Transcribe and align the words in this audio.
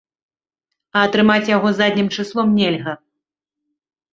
А 0.95 1.03
атрымаць 1.09 1.51
яго 1.51 1.69
заднім 1.81 2.07
чыслом 2.17 2.47
нельга. 2.63 2.99